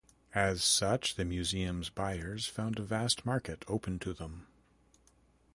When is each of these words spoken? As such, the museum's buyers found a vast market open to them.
As 0.33 0.63
such, 0.63 1.13
the 1.13 1.23
museum's 1.23 1.91
buyers 1.91 2.47
found 2.47 2.79
a 2.79 2.81
vast 2.81 3.23
market 3.23 3.63
open 3.67 3.99
to 3.99 4.13
them. 4.13 4.47